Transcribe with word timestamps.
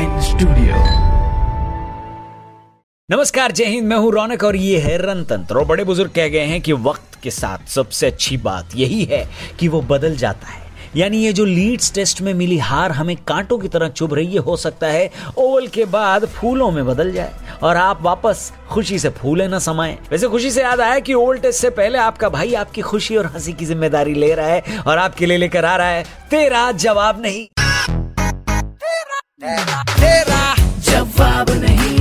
Nine 0.00 0.20
studio 0.20 0.76
नमस्कार, 3.08 3.52
जय 3.52 3.64
हिंद, 3.64 3.86
मैं 3.86 3.96
हूँ 3.96 4.12
रौनक 4.12 4.44
और 4.44 4.56
ये 4.56 4.78
है 4.78 4.96
रणतंत्र। 4.98 5.56
और 5.58 5.64
बड़े 5.64 5.84
बुज़ुर्ग 5.84 6.10
कह 6.10 6.28
गए 6.28 6.44
हैं 6.44 6.60
कि 6.60 6.72
वक्त 6.72 7.18
के 7.22 7.30
साथ 7.30 7.66
सबसे 7.68 8.06
अच्छी 8.06 8.36
बात 8.36 8.76
यही 8.76 9.04
है 9.04 9.24
कि 9.60 9.68
वो 9.68 9.80
बदल 9.82 10.16
जाता 10.16 10.46
है। 10.46 10.62
यानी 10.96 11.18
ये 11.18 11.32
जो 11.32 11.44
लीड्स 11.44 11.92
टेस्ट 11.94 12.20
में 12.20 12.32
मिली 12.34 12.58
हार 12.58 12.92
हमें 12.92 13.14
कांटों 13.28 13.58
की 13.58 13.68
तरह 13.68 13.88
चुभ 13.88 14.14
रही 14.14 14.32
है, 14.32 14.38
हो 14.38 14.56
सकता 14.56 14.86
है 14.86 15.10
ओवल 15.38 15.66
के 15.66 15.84
बाद 15.84 16.26
फूलों 16.28 16.70
में 16.70 16.84
बदल 16.86 17.12
जाए 17.12 17.58
और 17.62 17.76
आप 17.76 18.02
वापस 18.02 18.52
खुशी 18.70 18.98
से 18.98 19.10
फूले 19.10 19.48
न 19.48 19.58
समाए। 19.58 19.98
वैसे 20.10 20.28
खुशी 20.28 20.50
से 20.50 20.62
याद 20.62 20.80
आया 20.80 20.98
कि 20.98 21.14
ओवल 21.14 21.38
टेस्ट 21.38 21.60
से 21.60 21.70
पहले 21.70 21.98
आपका 21.98 22.28
भाई 22.28 22.54
आपकी 22.54 22.80
खुशी 22.82 23.16
और 23.16 23.26
हँसी 23.26 23.52
की 23.52 23.64
ज़िम्मेदारी 23.64 24.14
ले 24.14 24.34
रहा 24.34 24.46
है 24.46 24.78
और 24.86 24.98
आपके 24.98 25.26
लिए 25.26 25.36
लेकर 25.36 25.64
आ 25.64 25.76
रहा 25.76 25.88
है। 25.88 26.04
तेरा 26.30 26.70
जवाब 26.72 27.22
नहीं। 27.22 27.46
तेरा 29.40 29.82
तेरा 29.90 30.54
जवाब 30.78 31.50
नहीं। 31.50 31.98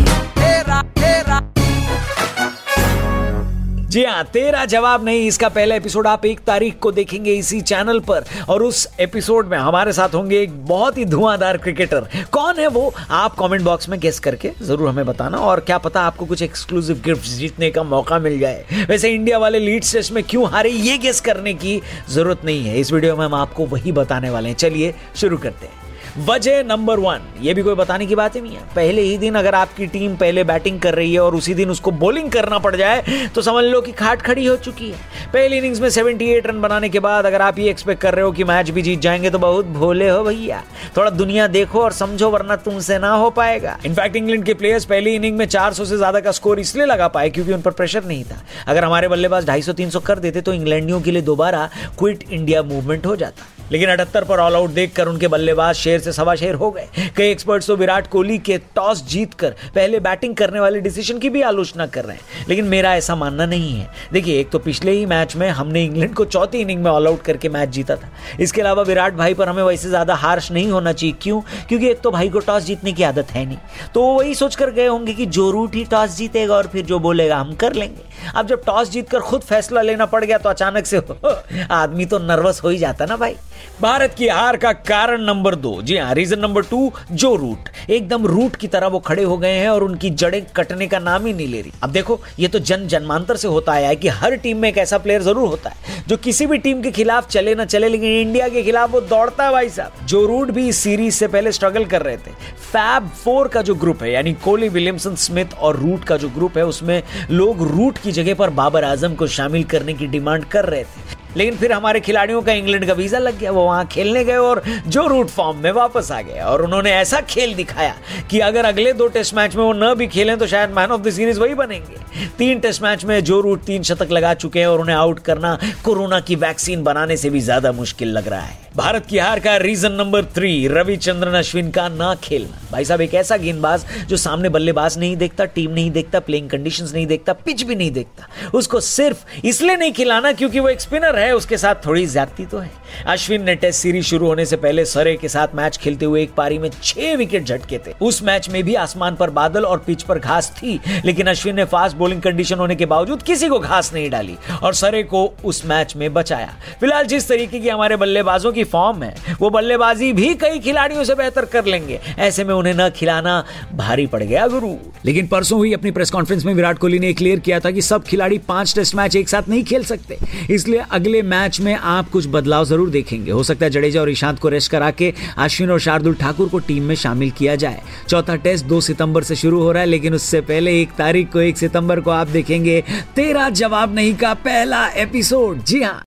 जी 3.87 4.03
हाँ 4.05 4.23
तेरा 4.23 4.63
जवाब 4.65 5.05
नहीं, 5.05 5.27
इसका 5.27 5.49
पहला 5.49 5.75
एपिसोड 5.75 6.07
आप 6.07 6.25
एक 6.25 6.39
तारीख 6.39 6.77
को 6.79 6.91
देखेंगे 6.91 7.33
इसी 7.33 7.61
चैनल 7.61 7.99
पर। 7.99 8.25
और 8.49 8.63
उस 8.63 8.87
एपिसोड 8.99 9.47
में 9.47 9.57
हमारे 9.57 9.93
साथ 9.93 10.15
होंगे 10.15 10.41
एक 10.41 10.59
बहुत 10.65 10.97
ही 10.97 11.05
धुआंधार 11.05 11.57
क्रिकेटर 11.57 12.07
कौन 12.31 12.59
है 12.59 12.67
वो? 12.67 12.93
आप 13.09 13.35
कमेंट 13.35 13.63
बॉक्स 13.63 13.89
में 13.89 13.99
गेस 13.99 14.19
करके 14.19 14.51
ज़रूर 14.61 14.89
हमें 14.89 15.05
बताना। 15.05 15.37
और 15.37 15.59
क्या 15.59 15.77
पता 15.77 16.01
आपको 16.01 16.25
कुछ 16.25 16.41
एक्सक्लूसिव 16.41 17.01
गिफ्ट 17.05 17.29
जीतने 17.29 17.71
का 17.71 17.83
मौका 17.85 18.19
मिल 18.19 18.39
जाए। 18.39 18.85
वैसे 18.89 19.09
इंडिया 19.09 19.37
वाले 19.37 19.59
लीड 19.59 19.91
टेस्ट 19.91 20.11
में 20.11 20.23
क्यों 20.23 20.49
हारे, 20.51 20.69
ये 20.69 20.97
गेस 20.97 21.21
करने 21.21 21.53
की 21.55 21.81
ज़रूरत 22.09 22.45
नहीं 22.45 22.65
है। 22.65 22.79
इस 22.79 22.91
वीडियो 22.93 23.15
में 23.15 23.25
हम 23.25 23.35
आपको 23.35 23.65
वही 23.65 23.91
बताने 23.91 24.29
वाले 24.29 24.49
हैं। 24.49 24.55
चलिए, 24.55 24.95
शुरू 25.15 25.37
करते 25.37 25.65
हैं। 25.65 25.87
वजह 26.19 26.63
नंबर 26.63 26.99
वन, 26.99 27.27
ये 27.41 27.53
भी 27.53 27.61
कोई 27.61 27.75
बताने 27.75 28.05
की 28.05 28.15
बात 28.15 28.35
ही 28.35 28.41
नहीं 28.41 28.55
है। 28.55 28.63
पहले 28.75 29.01
ही 29.01 29.17
दिन 29.17 29.35
अगर 29.35 29.55
आपकी 29.55 29.87
टीम 29.87 30.15
पहले 30.17 30.43
बैटिंग 30.43 30.79
कर 30.81 30.95
रही 30.95 31.13
है 31.13 31.19
और 31.19 31.35
उसी 31.35 31.53
दिन 31.53 31.69
उसको 31.69 31.91
बॉलिंग 31.93 32.29
करना 32.31 32.59
पड़ 32.59 32.75
जाए 32.75 33.27
तो 33.35 33.41
समझ 33.41 33.63
लो 33.65 33.81
कि 33.81 33.91
खाट 33.93 34.21
खड़ी 34.21 34.45
हो 34.45 34.55
चुकी 34.57 34.89
है। 34.89 34.97
पहली 35.33 35.57
इनिंग्स 35.57 35.79
में 35.81 35.89
78 35.89 36.47
रन 36.47 36.61
बनाने 36.61 36.89
के 36.89 36.99
बाद 36.99 37.25
अगर 37.25 37.41
आप 37.41 37.59
ये 37.59 37.69
एक्सपेक्ट 37.69 38.01
कर 38.01 38.13
रहे 38.13 38.25
हो 38.25 38.31
कि 38.31 38.43
मैच 38.43 38.69
भी 38.69 38.81
जीत 38.81 38.99
जाएँगे 38.99 39.29
तो 39.29 39.39
बहुत 39.39 39.65
भोले 39.75 40.09
हो 40.09 40.23
भैया। 40.23 40.63
थोड़ा 40.97 41.09
दुनिया 41.11 41.47
देखो 41.49 41.81
और 41.81 41.91
समझो, 41.93 42.29
वरना 42.29 42.55
तुमसे 42.57 42.99
ना 42.99 43.11
हो 43.11 43.29
पाएगा। 43.31 43.77
इनफैक्ट 43.85 44.15
इंग्लैंड 44.15 44.45
के 44.45 44.53
प्लेयर्स 44.53 44.85
पहली 44.85 45.15
इनिंग 45.15 45.37
में 45.37 45.45
400 45.47 45.85
से 45.85 45.97
ज़्यादा 45.97 46.19
का 46.19 46.31
स्कोर 46.31 46.59
इसलिए 46.59 46.85
लगा 46.85 47.07
पाए 47.09 47.29
क्योंकि 47.29 47.53
उन 47.53 47.61
पर 47.61 47.71
प्रेशर 47.71 48.03
नहीं 48.05 48.23
था। 48.23 48.41
अगर 48.67 48.85
हमारे 48.85 49.07
बल्लेबाज 49.07 49.45
250 49.45 49.73
300 49.75 49.99
कर 50.01 50.19
देते 50.19 50.41
तो 50.41 50.53
इंग्लैंडियों 50.53 51.01
के 51.01 51.11
लिए 51.11 51.21
दोबारा 51.21 51.69
क्विट 51.99 52.23
इंडिया 52.31 52.63
मूवमेंट 52.63 53.05
हो 53.05 53.15
जाता। 53.15 53.58
लेकिन 53.71 53.89
अठहत्तर 53.89 54.23
पर 54.23 54.39
ऑल 54.39 54.55
आउट 54.55 54.69
देखकर 54.69 55.07
उनके 55.07 55.27
बल्लेबाज 55.27 55.75
शेर 55.75 55.99
से 55.99 56.11
सवा 56.11 56.35
शेर 56.35 56.55
हो 56.55 56.69
गए। 56.71 57.09
कई 57.17 57.29
एक्सपर्ट्स 57.31 57.67
तो 57.67 57.75
विराट 57.75 58.07
कोहली 58.07 58.37
के 58.39 58.57
टॉस 58.75 59.03
जीतकर 59.07 59.55
पहले 59.75 59.99
बैटिंग 59.99 60.35
करने 60.35 60.59
वाले 60.59 60.79
डिसीज़न 60.79 61.19
की 61.19 61.29
भी 61.29 61.41
आलोचना 61.41 61.87
कर 61.87 62.05
रहे 62.05 62.15
हैं। 62.15 62.45
लेकिन 62.49 62.65
मेरा 62.65 62.95
ऐसा 62.95 63.15
मानना 63.15 63.45
नहीं 63.45 63.73
है। 63.73 63.87
देखिए, 64.13 64.39
एक 64.39 64.49
तो 64.49 64.59
पिछले 64.59 64.91
ही 64.91 65.05
मैच 65.05 65.35
में 65.35 65.49
हमने 65.49 65.83
इंग्लैंड 65.85 66.13
को 66.15 66.25
चौथी 66.25 66.59
इनिंग 66.59 66.83
में 66.83 66.89
ऑल 66.91 67.07
आउट 67.07 67.21
करके 67.21 67.49
मैच 67.49 67.69
जीता 67.69 67.95
था। 67.95 68.09
इसके 68.39 68.61
अलावा 68.61 68.83
विराट 68.83 69.13
भाई 69.13 69.33
पर 69.33 69.49
हमें 69.49 69.63
वैसे 69.63 69.89
ज़्यादा 69.89 70.15
हार्श 70.15 70.51
नहीं 70.51 70.71
होना 70.71 70.93
चाहिए। 70.93 71.15
क्यों? 71.21 71.41
क्योंकि 71.67 71.89
एक 71.89 71.99
तो 71.99 72.11
भाई 72.11 72.29
को 72.29 72.39
टॉस 72.39 72.63
जीतने 72.63 72.93
की 72.93 73.03
आदत 73.03 73.31
है 73.31 73.45
नहीं। 73.45 73.57
तो 73.93 74.01
वो 74.01 74.17
वही 74.19 74.35
सोचकर 74.35 74.71
गए 74.71 74.87
होंगे 74.87 75.13
कि 75.13 75.25
जो 75.27 75.49
रूट 75.51 75.75
ही 75.75 75.83
टॉस 75.85 76.15
जीतेगा 76.17 76.55
और 76.55 76.67
फिर 76.67 76.85
जो 76.85 76.99
बोलेगा 76.99 77.37
हम 77.37 77.53
कर 77.55 77.73
लेंगे। 77.73 78.07
अब 78.35 78.47
जब 78.47 78.63
टॉस 78.65 78.89
जीतकर 78.89 79.19
खुद 79.19 79.41
फैसला 79.41 79.81
लेना 79.81 80.05
पड़ 80.05 80.23
गया 80.25 80.37
तो 80.37 80.49
अचानक 80.49 80.85
से 80.85 81.01
आदमी 81.71 82.05
तो 82.05 82.19
नर्वस 82.19 82.63
हो 82.63 82.69
ही 82.69 82.77
जाता 82.77 83.05
ना 83.05 83.17
भाई। 83.17 83.35
भारत 83.81 84.13
की 84.13 84.27
हार 84.27 84.57
का 84.57 84.71
कारण 84.73 85.21
नंबर 85.23 85.55
दो। 85.57 85.81
जी 85.81 85.97
हाँ 85.97 86.13
reason 86.15 86.39
number 86.39 86.63
two 86.63 86.91
Joe 87.13 87.35
Root 87.35 87.69
एकदम 87.89 88.25
रूट 88.27 88.55
की 88.55 88.67
तरह 88.67 88.87
वो 88.87 88.99
खड़े 89.01 89.23
हो 89.23 89.37
गए 89.37 89.53
हैं 89.53 89.69
और 89.69 89.83
उनकी 89.83 90.09
जड़ें 90.11 90.41
कटने 90.55 90.87
का 90.87 90.99
नाम 90.99 91.25
ही 91.25 91.33
नहीं 91.33 91.47
ले 91.47 91.61
रही। 91.61 91.71
अब 91.83 91.91
देखो, 91.91 92.19
ये 92.39 92.47
तो 92.47 92.59
जन 92.61 92.87
जन्मांतर 92.87 93.37
से 93.37 93.47
होता 93.47 93.71
आया 93.73 93.87
है 93.89 93.95
कि 93.95 94.07
हर 94.09 94.35
टीम 94.37 94.57
में 94.57 94.69
एक 94.69 94.77
ऐसा 94.77 94.97
प्लेयर 94.97 95.21
ज़रूर 95.23 95.47
होता 95.47 95.69
है, 95.69 96.03
जो 96.07 96.17
किसी 96.17 96.45
भी 96.45 96.57
टीम 96.57 96.81
के 96.81 96.91
खिलाफ 96.91 97.29
चले 97.29 97.55
ना 97.55 97.65
चले, 97.65 97.89
लेकिन 97.89 98.11
इंडिया 98.11 98.47
के 98.49 98.63
खिलाफ 98.63 98.91
वो 98.91 99.01
दौड़ता 99.03 99.45
है 99.45 99.51
भाई 99.51 99.69
साहब। 99.69 100.05
जो 100.07 100.25
रूट 100.25 100.51
भी 100.51 100.67
इस 100.69 100.77
सीरीज़ 100.77 101.15
से 101.15 101.27
पहले 101.27 101.51
स्ट्रगल 101.51 101.85
कर 101.85 102.01
रहे 102.01 102.17
थे 102.17 102.31
फैब 102.63 103.09
फोर 103.15 103.47
का 103.47 103.61
जो 103.61 103.75
ग्रुप 103.75 104.03
है, 104.03 104.11
यानी 104.11 104.33
कोहली 104.35 104.69
विलियमसन 104.69 105.15
स्मिथ 105.17 105.53
और 105.53 105.77
रूट 105.77 106.03
का 106.03 106.17
जो 106.17 106.29
ग्रुप 106.29 106.57
है, 106.57 106.65
उसमें 106.65 107.01
लोग 107.31 107.61
रूट 107.69 107.97
की 107.97 108.11
जगह 108.11 108.35
पर 108.35 108.49
बाबर 108.51 108.83
आज़म 108.83 109.15
को 109.15 109.27
शामिल 109.29 109.63
करने 109.65 109.93
की 109.93 110.07
डिमांड 110.07 110.45
कर 110.47 110.65
रहे 110.65 110.83
थे। 110.83 111.17
लेकिन 111.37 111.57
फिर 111.57 111.71
हमारे 111.71 111.99
खिलाड़ियों 111.99 112.41
का 112.41 112.53
इंग्लैंड 112.53 112.85
का 112.87 112.93
वीज़ा 112.93 113.19
लग 113.19 113.37
गया, 113.39 113.51
वो 113.51 113.63
वहाँ 113.65 113.85
खेलने 113.87 114.23
गए 114.23 114.37
और 114.37 114.61
जो 114.87 115.05
रूट 115.07 115.27
फॉर्म 115.29 115.57
में 115.57 115.71
वापस 115.71 116.11
आ 116.11 116.21
गए 116.21 116.39
और 116.41 116.61
उन्होंने 116.61 116.91
ऐसा 116.91 117.21
खेल 117.29 117.53
दिखाया 117.55 117.95
कि 118.29 118.39
अगर 118.41 118.65
अगले 118.65 118.93
दो 118.93 119.07
टेस्ट 119.09 119.35
मैच 119.35 119.55
में 119.55 119.63
वो 119.63 119.73
न 119.73 119.93
भी 119.95 120.07
खेलें 120.07 120.37
तो 120.37 120.47
शायद 120.47 120.69
मैन 120.69 120.91
ऑफ़ 120.91 121.01
द 121.01 121.11
सीरीज़ 121.11 121.39
वही 121.39 121.53
बनेंगे। 121.55 122.27
तीन 122.37 122.59
टेस्ट 122.59 122.83
मैच 122.83 123.05
में 123.05 123.23
जो 123.23 123.39
रूट 123.41 123.63
तीन 123.63 123.83
शतक 123.83 124.11
लगा 124.11 124.33
चुके 124.35 124.59
हैं 124.59 124.67
और 124.67 124.81
उन्हें 124.81 124.95
आउट 124.95 125.19
करना 125.19 125.57
कोरोना 125.85 126.19
की 126.19 126.35
वैक्सीन 126.37 126.83
बनाने 126.83 127.17
से 127.17 127.29
भी 127.29 127.39
ज़्यादा 127.41 127.71
मुश्किल 127.71 128.09
लग 128.09 128.27
रहा 128.27 128.41
है। 128.41 128.57
भारत 128.75 129.05
की 129.05 129.17
हार 129.17 129.39
का 129.39 129.55
reason 129.57 129.91
number 129.91 130.25
three 130.25 130.67
Ravichandran 130.67 131.33
Ashwin 131.33 131.69
का 131.71 131.87
ना 131.89 132.13
खेलना। 132.15 132.59
भाई 132.71 132.85
साहब, 132.85 133.01
एक 133.01 133.13
ऐसा 133.13 133.37
गेंदबाज 133.37 133.85
जो 134.07 134.17
सामने 134.17 134.49
बल्लेबाज 134.49 134.97
नहीं 134.97 135.15
देखता 135.17 135.45
टीम 135.45 135.71
नहीं 135.71 135.91
देखता 135.91 136.19
प्लेइंग 136.19 136.49
कंडीशन 136.49 136.89
नहीं 136.93 137.05
देखता 137.07 137.33
पिच 137.35 137.63
भी 137.63 137.75
नहीं 137.75 137.91
देखता। 137.91 138.27
उसको 138.53 138.79
सिर्फ़ 138.79 139.25
इसलिए 139.45 139.75
नहीं 139.75 139.91
खिलाना 139.91 140.31
क्योंकि 140.31 140.59
वो 140.59 140.69
एक 140.69 140.81
स्पिनर 140.81 141.19
है, 141.19 141.31
उसके 141.35 141.57
साथ 141.57 141.85
थोड़ी 141.85 142.05
ज्यादती 142.07 142.45
तो 142.45 142.57
है। 142.57 142.71
अश्विन 143.07 143.43
ने 143.43 143.55
टेस्ट 143.55 143.81
सीरीज़ 143.81 144.05
शुरू 144.05 144.27
होने 144.27 144.45
से 144.45 144.57
पहले 144.57 144.85
सरे 144.85 145.15
के 145.17 145.27
साथ 145.29 145.55
मैच 145.55 145.77
खेलते 145.77 146.05
हुए 146.05 146.21
एक 146.23 146.33
पारी 146.33 146.57
में 146.59 146.69
छह 146.83 147.15
विकेट 147.15 147.45
झटके 147.45 147.77
थे। 147.77 147.93
उस 148.01 148.21
मैच 148.23 148.49
में 148.49 148.63
भी 148.63 148.75
आसमान 148.77 149.15
पर 149.15 149.29
बादल 149.31 149.65
और 149.65 149.77
पिच 149.77 150.03
पर 150.03 150.19
घास 150.19 150.51
थी, 150.57 150.79
लेकिन 151.05 151.27
अश्विन 151.27 151.55
ने 151.55 151.65
फास्ट 151.65 151.97
बॉलिंग 151.97 152.21
कंडीशन 152.21 152.59
होने 152.59 152.75
के 152.75 152.85
बावजूद 152.85 153.23
किसी 153.23 153.47
को 153.47 153.59
घास 153.59 153.93
नहीं 153.93 154.09
डाली 154.09 154.37
और 154.63 154.73
सरे 154.73 155.03
को 155.03 155.25
उस 155.45 155.65
मैच 155.65 155.95
में 155.95 156.13
बचाया। 156.13 156.53
फ़िलहाल 156.79 157.05
जिस 157.05 157.27
तरीके 157.27 157.59
की 157.59 157.69
हमारे 157.69 157.95
बल्लेबाजों 157.97 158.51
की 158.51 158.63
फॉर्म 158.65 159.03
है, 159.03 159.15
वो 159.41 159.49
बल्लेबाजी 159.49 160.11
भी 160.13 160.33
कई 160.35 160.59
खिलाड़ियों 160.59 161.03
से 161.03 161.15
बेहतर 161.15 161.45
कर 161.45 161.65
लेंगे। 161.65 161.99
ऐसे 162.19 162.43
में 162.43 162.53
उन्हें 162.53 162.73
न 162.73 162.89
खिलाना 162.89 163.43
भारी 163.73 164.05
पड़ 164.07 164.23
गया 164.23 164.47
गुरु। 164.47 164.75
लेकिन 165.05 165.27
परसों 165.27 165.57
हुई 165.57 165.73
अपनी 165.73 165.91
प्रेस 165.91 166.11
कॉन्फ्रेंस 166.11 166.45
में 166.45 166.53
विराट 166.53 166.77
कोहली 166.77 166.99
ने 166.99 167.13
क्लियर 167.13 167.39
किया 167.39 167.59
था 167.59 167.71
कि 167.71 167.81
सब 167.81 168.03
खिलाड़ी 168.03 168.37
पाँच 168.47 168.73
टेस्ट 168.75 168.95
मैच 168.95 169.15
एक 169.15 169.29
साथ 169.29 169.49
नहीं 169.49 169.63
खेल 169.63 169.83
सकते। 169.83 170.17
इसलिए 170.49 170.83
अगले 170.91 171.21
मैच 171.23 171.59
में 171.59 171.73
आप 171.75 172.09
कुछ 172.09 172.27
बदलाव 172.27 172.65
ज़रूर 172.65 172.78
देखेंगे। 172.87 173.31
हो 173.31 173.43
सकता 173.43 173.65
है 173.65 173.69
जडेजा 173.71 174.01
और 174.01 174.09
ईशांत 174.09 174.39
को 174.39 174.49
रेस्ट 174.49 174.71
करा 174.71 174.91
के 174.91 175.13
अश्विन 175.37 175.71
और 175.71 175.79
शार्दुल 175.79 176.13
ठाकुर 176.13 176.49
को 176.49 176.59
टीम 176.59 176.83
में 176.83 176.95
शामिल 176.95 177.31
किया 177.31 177.55
जाए। 177.55 177.81
चौथा 178.09 178.35
टेस्ट 178.35 178.65
दो 178.65 178.81
सितंबर 178.81 179.23
से 179.23 179.35
शुरू 179.35 179.61
हो 179.61 179.71
रहा 179.71 179.81
है, 179.81 179.87
लेकिन 179.87 180.13
उससे 180.13 180.41
पहले 180.41 180.79
एक 180.81 180.91
तारीख 180.91 181.31
को, 181.31 181.39
एक 181.39 181.57
सितंबर 181.57 181.99
को 181.99 182.11
आप 182.11 182.27
देखेंगे 182.27 182.83
तेरा 183.15 183.49
जवाब 183.49 183.95
नहीं 183.95 184.15
का 184.15 184.33
पहला 184.33 184.87
एपिसोड 184.87 185.63
जी 185.63 185.81
हाँ। 185.83 186.03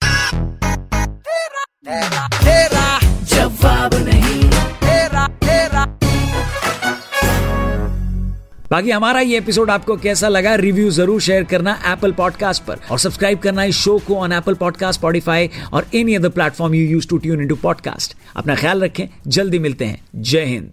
तेरा 1.84 2.28
तेरा 2.28 2.28
जवाब 2.28 2.91
बाकी 8.72 8.90
हमारा 8.90 9.20
ये 9.20 9.38
एपिसोड 9.38 9.70
आपको 9.70 9.96
कैसा 9.96 10.28
लगा 10.28 10.54
रिव्यू 10.54 10.90
ज़रूर 10.90 11.20
शेयर 11.20 11.44
करना 11.44 11.72
एप्पल 11.86 12.12
पॉडकास्ट 12.12 12.62
पर 12.62 12.78
और 12.90 12.98
सब्सक्राइब 12.98 13.38
करना 13.38 13.64
इस 13.64 13.76
शो 13.76 13.98
को 13.98 14.16
ऑन 14.16 14.32
एप्पल 14.32 14.54
पॉडकास्ट 14.54 15.00
स्पॉटिफाई 15.00 15.50
और 15.72 15.86
any 15.94 16.14
other 16.14 16.28
platform 16.28 16.74
you 16.74 16.86
use 16.86 17.08
to 17.08 17.18
tune 17.18 17.40
into 17.40 17.56
podcast 17.56 18.16
अपना 18.36 18.54
ख्याल 18.54 18.84
रखें, 18.84 19.08
जल्दी 19.26 19.58
मिलते 19.58 19.84
हैं। 19.84 20.00
जय 20.16 20.44
हिंद। 20.44 20.72